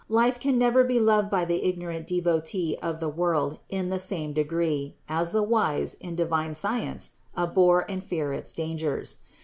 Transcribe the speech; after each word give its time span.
Life 0.09 0.39
can 0.39 0.57
never 0.57 0.83
be 0.83 0.99
loved 0.99 1.29
by 1.29 1.45
the 1.45 1.63
ignorant 1.63 2.07
devotee 2.07 2.75
of 2.81 2.99
the 2.99 3.07
world 3.07 3.59
in 3.69 3.89
the 3.89 3.99
same 3.99 4.33
degree, 4.33 4.95
as 5.07 5.31
the 5.31 5.43
wise, 5.43 5.93
in 5.93 6.15
divine 6.15 6.55
science, 6.55 7.11
abhor 7.37 7.85
and 7.87 8.03
fear 8.03 8.33
its 8.33 8.51
dangers. 8.51 9.19